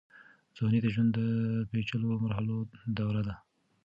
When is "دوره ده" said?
2.97-3.35